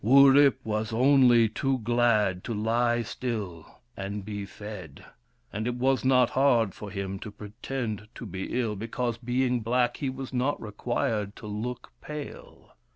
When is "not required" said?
10.33-11.35